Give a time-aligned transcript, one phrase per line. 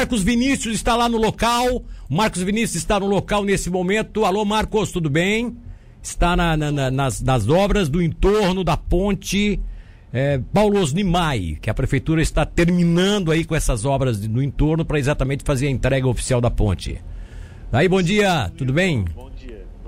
[0.00, 1.84] Marcos Vinícius está lá no local.
[2.08, 4.24] Marcos Vinícius está no local nesse momento.
[4.24, 5.54] Alô, Marcos, tudo bem?
[6.02, 9.60] Está na, na, na, nas, nas obras do entorno da ponte
[10.10, 14.98] é, Paulo Osnimai, que a prefeitura está terminando aí com essas obras no entorno para
[14.98, 16.98] exatamente fazer a entrega oficial da ponte.
[17.70, 19.04] Aí, bom dia, tudo bem?
[19.14, 19.29] Bom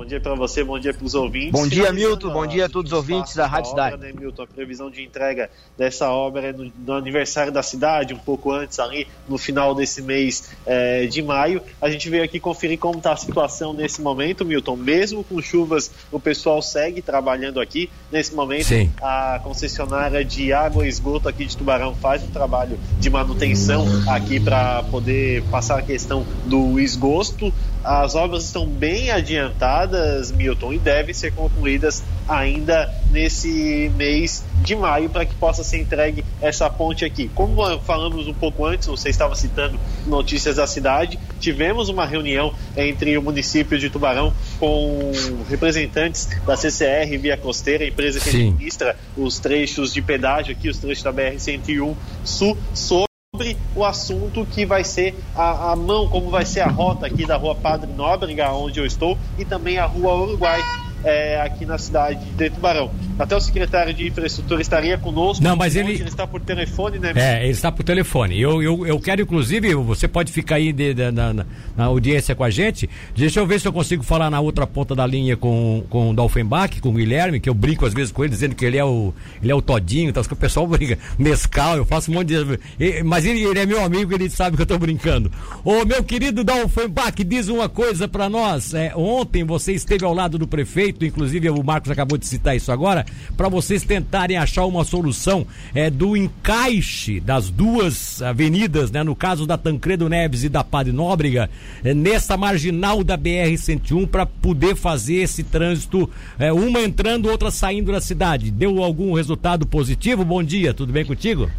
[0.00, 1.50] Bom dia para você, bom dia para os ouvintes.
[1.50, 2.32] Bom dia, Milton.
[2.32, 3.98] Bom dia a todos os ouvintes da Rádio Cidade.
[3.98, 8.18] Né, Milton, a previsão de entrega dessa obra é no, no, aniversário da cidade, um
[8.18, 11.60] pouco antes ali, no final desse mês é, de maio.
[11.82, 14.74] A gente veio aqui conferir como está a situação nesse momento, Milton.
[14.74, 17.90] Mesmo com chuvas, o pessoal segue trabalhando aqui.
[18.10, 18.90] Nesse momento, Sim.
[19.02, 24.40] a concessionária de água e esgoto aqui de Tubarão faz um trabalho de manutenção aqui
[24.40, 27.52] para poder passar a questão do esgoto.
[27.82, 35.08] As obras estão bem adiantadas, Milton, e devem ser concluídas ainda nesse mês de maio
[35.08, 37.28] para que possa ser entregue essa ponte aqui.
[37.34, 43.16] Como falamos um pouco antes, você estava citando notícias da cidade, tivemos uma reunião entre
[43.16, 45.10] o município de Tubarão com
[45.48, 48.48] representantes da CCR Via Costeira, empresa que Sim.
[48.48, 51.94] administra os trechos de pedágio aqui, os trechos da BR-101
[52.24, 53.09] Sul, sobre
[53.40, 57.24] sobre o assunto que vai ser a, a, mão, como vai ser a rota aqui
[57.24, 60.60] da rua Padre Nóbrega, onde eu estou, e também a rua Uruguai,
[61.02, 62.90] é, aqui na cidade de Tubarão.
[63.20, 65.44] Até o secretário de infraestrutura estaria conosco.
[65.44, 65.92] Não, mas ele...
[65.92, 67.12] ele está por telefone, né?
[67.14, 68.40] É, ele está por telefone.
[68.40, 71.46] Eu, eu, eu quero, inclusive, você pode ficar aí de, de, na, na,
[71.76, 72.88] na, audiência com a gente.
[73.14, 76.14] Deixa eu ver se eu consigo falar na outra ponta da linha com, com o
[76.14, 78.84] Dolfenbach, com o Guilherme, que eu brinco às vezes com ele, dizendo que ele é
[78.84, 79.12] o,
[79.42, 80.98] ele é o Todinho, tá, o pessoal brinca.
[81.18, 83.04] Mescal, eu faço um monte de.
[83.04, 85.30] Mas ele, ele é meu amigo, ele sabe que eu estou brincando.
[85.62, 88.72] Ô, meu querido Dolfenbach, diz uma coisa para nós.
[88.72, 92.72] É, ontem você esteve ao lado do prefeito, inclusive o Marcos acabou de citar isso
[92.72, 93.04] agora
[93.36, 99.46] para vocês tentarem achar uma solução é, do encaixe das duas avenidas, né, no caso
[99.46, 101.50] da Tancredo Neves e da Padre Nóbrega,
[101.82, 107.92] é, nessa marginal da BR-101 para poder fazer esse trânsito, é, uma entrando, outra saindo
[107.92, 108.50] da cidade.
[108.50, 110.24] Deu algum resultado positivo?
[110.24, 111.50] Bom dia, tudo bem contigo?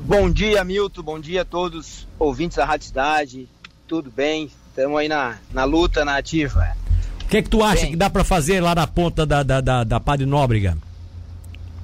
[0.00, 1.02] Bom dia, Milton.
[1.02, 3.48] Bom dia a todos ouvintes da Rádio Cidade.
[3.86, 4.50] Tudo bem?
[4.70, 6.77] Estamos aí na, na luta, na ativa.
[7.28, 9.42] O que é que tu acha Bem, que dá para fazer lá na ponta da,
[9.42, 10.78] da, da, da Padre Nóbrega?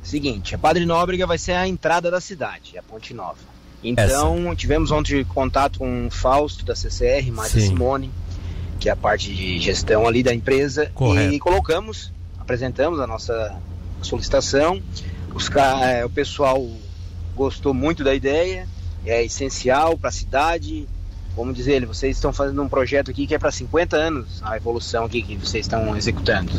[0.00, 3.38] Seguinte, a Padre Nóbrega vai ser a entrada da cidade, a Ponte Nova.
[3.82, 4.54] Então, Essa.
[4.54, 8.08] tivemos ontem contato com o Fausto da CCR, Márcia Simone,
[8.78, 11.34] que é a parte de gestão ali da empresa, Correto.
[11.34, 13.56] e colocamos, apresentamos a nossa
[14.00, 14.80] solicitação.
[15.34, 15.50] Os,
[15.82, 16.64] é, o pessoal
[17.34, 18.68] gostou muito da ideia,
[19.04, 20.86] é essencial para a cidade,
[21.36, 24.56] vamos dizer, ele, vocês estão fazendo um projeto aqui que é para 50 anos, a
[24.56, 26.52] evolução aqui que vocês estão executando.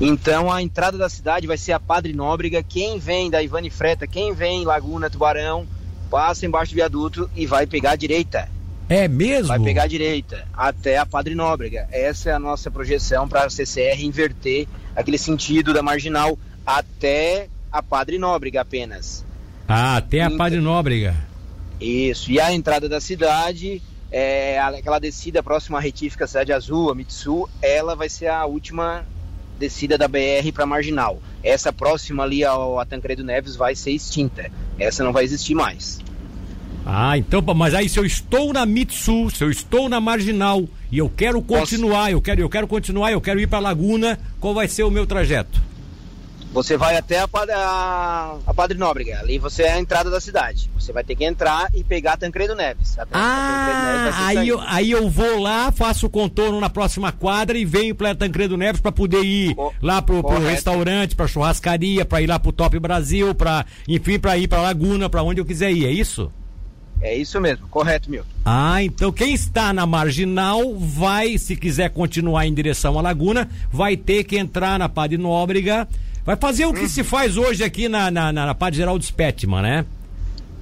[0.00, 2.62] Então a entrada da cidade vai ser a Padre Nóbrega.
[2.62, 5.66] Quem vem da Ivane Freta, quem vem Laguna Tubarão,
[6.10, 8.48] passa embaixo do viaduto e vai pegar a direita.
[8.88, 9.48] É mesmo?
[9.48, 11.88] Vai pegar a direita até a Padre Nóbrega.
[11.90, 17.82] Essa é a nossa projeção para a CCR inverter aquele sentido da marginal até a
[17.82, 19.24] Padre Nóbrega apenas.
[19.66, 21.16] Ah, até a então, Padre Nóbrega.
[21.80, 22.30] Isso.
[22.30, 23.80] E a entrada da cidade
[24.12, 29.06] é, aquela descida próxima à retífica Cidade Azul, a Mitsu, ela vai ser a última
[29.58, 31.20] descida da BR para Marginal.
[31.42, 34.50] Essa próxima ali ao a Tancredo Neves vai ser extinta.
[34.78, 35.98] Essa não vai existir mais.
[36.84, 40.98] Ah, então, mas aí se eu estou na Mitsu, se eu estou na Marginal e
[40.98, 44.68] eu quero continuar, eu quero, eu quero continuar, eu quero ir para Laguna, qual vai
[44.68, 45.62] ser o meu trajeto?
[46.52, 50.70] Você vai até a, a, a, Padre Nóbrega, ali você é a entrada da cidade.
[50.74, 52.98] Você vai ter que entrar e pegar Tancredo Neves.
[52.98, 57.56] Até ah, Neves aí, eu, aí eu vou lá, faço o contorno na próxima quadra
[57.56, 62.04] e venho para Tancredo Neves para poder ir Co lá pro, pro restaurante, pra churrascaria,
[62.04, 65.46] para ir lá pro Top Brasil, para enfim, para ir para Laguna, para onde eu
[65.46, 66.30] quiser ir, é isso?
[67.00, 68.28] É isso mesmo, correto, Milton.
[68.44, 73.96] Ah, então quem está na marginal vai, se quiser continuar em direção à Laguna, vai
[73.96, 75.88] ter que entrar na Padre Nóbrega
[76.24, 79.62] Vai fazer o que se faz hoje aqui na, na, na, na Padre Geraldo Spetman,
[79.62, 79.86] né?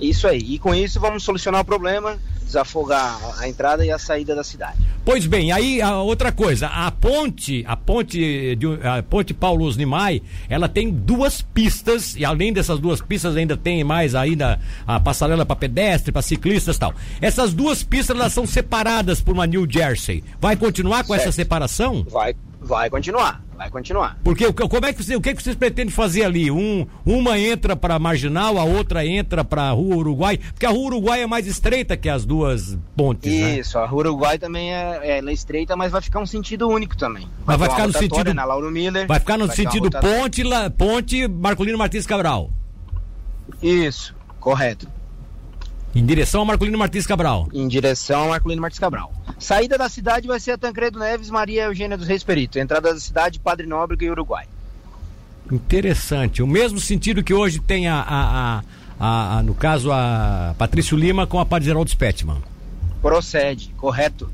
[0.00, 0.38] Isso aí.
[0.38, 4.78] E com isso vamos solucionar o problema, desafogar a entrada e a saída da cidade.
[5.04, 10.22] Pois bem, aí a outra coisa, a ponte, a ponte de a ponte Paulo Nimai,
[10.48, 15.44] ela tem duas pistas e além dessas duas pistas ainda tem mais ainda a passarela
[15.44, 16.94] para pedestre, para ciclistas, tal.
[17.20, 20.24] Essas duas pistas elas são separadas por uma New Jersey.
[20.40, 21.28] Vai continuar com certo.
[21.28, 22.04] essa separação?
[22.08, 22.34] Vai,
[22.70, 24.18] vai continuar vai continuar.
[24.24, 26.50] Porque como é que você, o que, é que vocês pretendem fazer ali?
[26.50, 30.86] Um, uma entra para marginal, a outra entra para a Rua Uruguai, porque a Rua
[30.86, 33.30] Uruguai é mais estreita que as duas pontes.
[33.30, 33.58] Né?
[33.58, 33.84] Isso, né?
[33.84, 37.28] a Rua Uruguai também é, é estreita, mas vai ficar um sentido único também.
[37.44, 39.06] Vai mas vai ficar no sentido na Lauro Miller.
[39.06, 42.50] Vai ficar no vai sentido ponte, la, ponte Marcolino Martins Cabral.
[43.62, 44.88] Isso, correto.
[45.94, 47.48] Em direção a Marcolino Martins Cabral.
[47.52, 49.12] Em direção a Marcolino Martins Cabral.
[49.38, 52.58] Saída da cidade vai ser a Tancredo Neves, Maria Eugênia dos Reis Perito.
[52.58, 54.46] Entrada da cidade, Padre Nóbrega e Uruguai.
[55.50, 56.42] Interessante.
[56.42, 58.62] O mesmo sentido que hoje tem a, a,
[59.00, 62.40] a, a no caso, a Patrício Lima com a Padre Geraldo Spettman.
[63.02, 64.30] Procede, correto.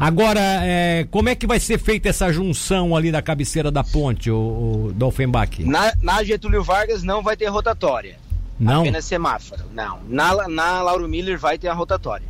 [0.00, 4.32] Agora, é, como é que vai ser feita essa junção ali da cabeceira da ponte,
[4.32, 5.62] o, o Dolfenbach?
[5.62, 8.16] Na, na Getúlio Vargas não vai ter rotatória.
[8.62, 8.82] Não?
[8.82, 9.98] Apenas semáforo, não.
[10.08, 12.26] Na, na Lauro Miller vai ter a rotatória.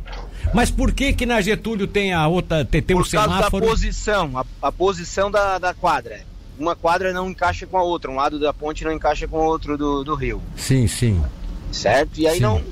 [0.51, 3.35] Mas por que que na Getúlio tem a outra, tem, tem um semáforo?
[3.35, 6.21] Por causa da posição, a, a posição da, da quadra.
[6.57, 9.43] Uma quadra não encaixa com a outra, um lado da ponte não encaixa com o
[9.43, 10.41] outro do, do rio.
[10.57, 11.23] Sim, sim.
[11.71, 12.19] Certo?
[12.19, 12.41] E aí Sim.
[12.41, 12.63] não.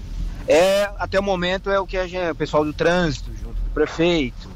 [0.48, 3.68] É, até o momento é o que a gente, o pessoal do trânsito, junto com
[3.68, 4.50] o prefeito,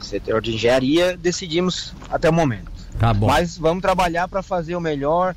[0.00, 2.70] setor de engenharia, decidimos até o momento.
[2.98, 3.26] Tá bom.
[3.26, 5.36] Mas vamos trabalhar para fazer o melhor,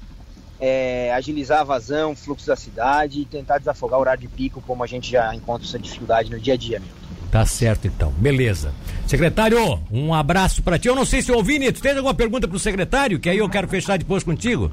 [0.62, 4.62] é, agilizar a vazão, o fluxo da cidade e tentar desafogar o horário de pico,
[4.66, 6.96] como a gente já encontra essa dificuldade no dia a dia, Milton.
[7.31, 8.74] Tá certo então, beleza.
[9.08, 10.88] Secretário, um abraço pra ti.
[10.88, 13.19] Eu não sei se eu ouvi, Nito, tem alguma pergunta pro secretário?
[13.19, 14.69] Que aí eu quero fechar depois contigo.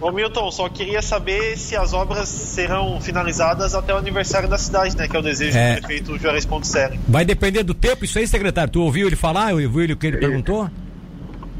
[0.00, 4.96] Ô Milton, só queria saber se as obras serão finalizadas até o aniversário da cidade,
[4.96, 5.06] né?
[5.06, 5.76] Que é o desejo É.
[5.76, 6.98] do prefeito Juarez Ponticelli.
[7.06, 8.72] Vai depender do tempo, isso aí, secretário.
[8.72, 9.52] Tu ouviu ele falar?
[9.54, 10.68] Ouviu ele o que ele perguntou?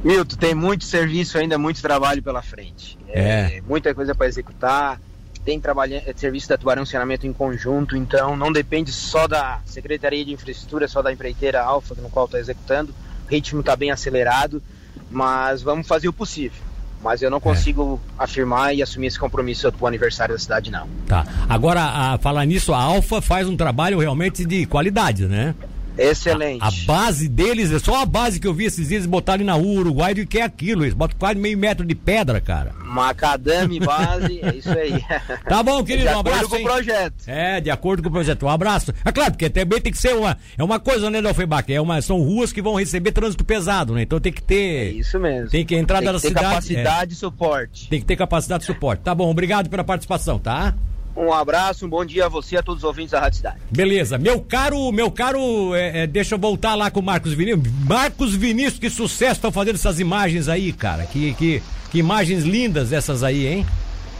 [0.02, 2.98] Milton, tem muito serviço ainda, muito trabalho pela frente.
[3.08, 3.60] É.
[3.68, 5.00] muita coisa para executar.
[5.44, 10.24] Tem trabalho, é, serviço da Tubarão Saneamento em conjunto, então não depende só da Secretaria
[10.24, 12.94] de Infraestrutura, só da empreiteira Alfa, no qual está executando.
[13.26, 14.62] O ritmo está bem acelerado,
[15.10, 16.62] mas vamos fazer o possível.
[17.02, 20.86] Mas eu não consigo afirmar e assumir esse compromisso para o aniversário da cidade, não.
[21.08, 21.26] Tá.
[21.48, 25.56] Agora, a, falar nisso, a Alfa faz um trabalho realmente de qualidade, né?
[25.98, 26.62] Excelente.
[26.62, 30.14] A base deles é só a base que eu vi esses dias botarem na Uruguai
[30.14, 30.84] do que é aquilo.
[30.84, 32.72] Eles botam quase meio metro de pedra, cara.
[32.84, 35.02] Macadame base, é isso aí.
[35.48, 36.48] Tá bom, querido, de um acordo abraço.
[36.50, 37.14] com o projeto.
[37.26, 38.46] É, de acordo com o projeto.
[38.46, 38.92] Um abraço.
[39.04, 40.36] É claro, porque também tem que ser uma.
[40.56, 41.72] É uma coisa, né, Dalfebac?
[41.72, 44.02] É uma, são ruas que vão receber trânsito pesado, né?
[44.02, 44.92] Então tem que É ter.
[44.96, 45.50] isso mesmo.
[45.50, 46.46] Tem que entrar Tem da que ter cidade.
[46.46, 47.86] capacidade e suporte.
[47.86, 49.02] é, tem que ter capacidade de suporte.
[49.02, 50.74] Tá bom, obrigado pela participação, tá?
[51.16, 53.56] Um abraço, um bom dia a você e a todos os ouvintes da Rádio Cidade.
[53.70, 54.16] Beleza.
[54.16, 57.62] Meu caro, meu caro, é, é, deixa eu voltar lá com o Marcos Vinícius.
[57.86, 61.04] Marcos Vinícius, que sucesso estão fazendo essas imagens aí, cara.
[61.04, 63.66] Que, que, que imagens lindas essas aí, hein?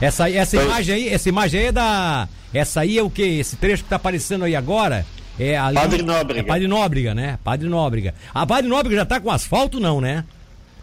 [0.01, 2.29] Essa, essa imagem aí, essa imagem aí é da.
[2.53, 3.23] Essa aí é o que?
[3.23, 5.07] Esse trecho que tá aparecendo aí agora?
[5.39, 6.41] É ali, Padre Nóbrega.
[6.41, 7.39] É Padre Nóbrega, né?
[7.43, 8.15] Padre Nóbrega.
[8.35, 10.25] A Padre Nóbrega já tá com asfalto, não, né?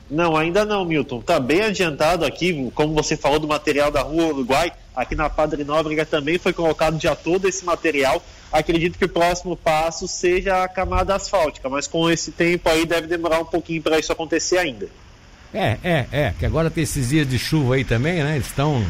[0.09, 1.21] Não, ainda não, Milton.
[1.21, 5.63] Tá bem adiantado aqui, como você falou do material da Rua Uruguai, aqui na Padre
[5.63, 8.24] Nóbrega também foi colocado já todo esse material.
[8.51, 13.07] Acredito que o próximo passo seja a camada asfáltica, mas com esse tempo aí deve
[13.07, 14.88] demorar um pouquinho para isso acontecer ainda.
[15.53, 18.36] É, é, é, que agora tem esses dias de chuva aí também, né?
[18.36, 18.86] Eles estão.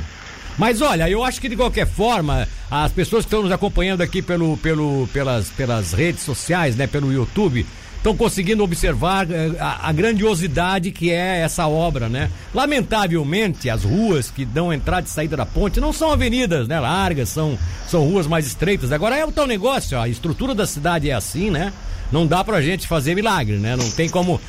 [0.58, 4.22] Mas olha, eu acho que de qualquer forma, as pessoas que estão nos acompanhando aqui
[4.22, 7.66] pelo, pelo, pelas, pelas redes sociais, né, pelo YouTube,
[8.00, 12.32] estão conseguindo observar eh, a, a grandiosidade que é essa obra, né?
[12.54, 17.30] Lamentavelmente, as ruas que dão entrada e saída da ponte não são avenidas, né, largas,
[17.30, 17.58] são,
[17.88, 18.92] são ruas mais estreitas.
[18.92, 21.72] Agora é o tal negócio, ó, a estrutura da cidade é assim, né?
[22.12, 23.76] Não dá pra gente fazer milagre, né?
[23.76, 24.42] Não tem como.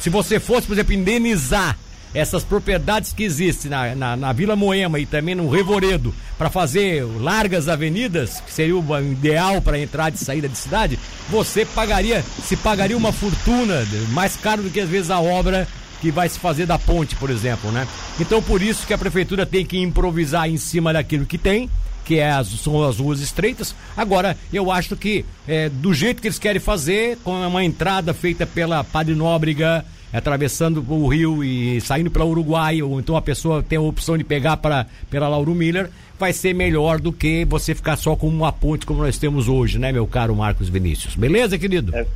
[0.00, 1.76] Se você fosse, por exemplo, indenizar
[2.14, 7.04] essas propriedades que existem na, na, na Vila Moema e também no Revoredo para fazer
[7.20, 12.56] largas avenidas, que seria o ideal para entrada e saída de cidade, você pagaria, se
[12.56, 15.66] pagaria uma fortuna, mais caro do que às vezes a obra
[16.00, 17.88] que vai se fazer da ponte, por exemplo, né?
[18.20, 21.68] Então por isso que a prefeitura tem que improvisar em cima daquilo que tem,
[22.04, 23.74] que é as, são as ruas estreitas.
[23.96, 28.46] Agora, eu acho que é, do jeito que eles querem fazer, com uma entrada feita
[28.46, 33.76] pela Padre Nóbrega, atravessando o rio e saindo pela Uruguai, ou então a pessoa tem
[33.76, 37.96] a opção de pegar para pela Lauro Miller, vai ser melhor do que você ficar
[37.96, 41.16] só com uma ponte como nós temos hoje, né, meu caro Marcos Vinícius?
[41.16, 41.94] Beleza, querido?
[41.94, 42.06] É.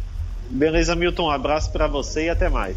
[0.51, 1.25] Beleza, Milton.
[1.25, 2.77] Um abraço para você e até mais.